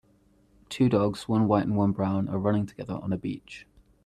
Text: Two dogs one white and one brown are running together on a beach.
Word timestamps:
Two 0.67 0.89
dogs 0.89 1.29
one 1.29 1.47
white 1.47 1.67
and 1.67 1.77
one 1.77 1.91
brown 1.91 2.27
are 2.27 2.39
running 2.39 2.65
together 2.65 2.95
on 2.95 3.13
a 3.13 3.17
beach. 3.19 3.67